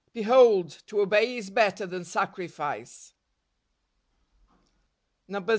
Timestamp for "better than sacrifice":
1.51-3.13